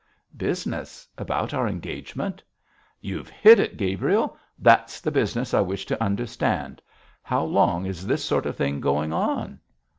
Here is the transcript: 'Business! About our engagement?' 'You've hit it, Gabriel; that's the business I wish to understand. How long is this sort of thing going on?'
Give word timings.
'Business! 0.35 1.07
About 1.15 1.53
our 1.53 1.67
engagement?' 1.67 2.41
'You've 3.01 3.29
hit 3.29 3.59
it, 3.59 3.77
Gabriel; 3.77 4.35
that's 4.57 4.99
the 4.99 5.11
business 5.11 5.53
I 5.53 5.61
wish 5.61 5.85
to 5.85 6.03
understand. 6.03 6.81
How 7.21 7.43
long 7.43 7.85
is 7.85 8.07
this 8.07 8.25
sort 8.25 8.47
of 8.47 8.55
thing 8.57 8.79
going 8.81 9.13
on?' 9.13 9.59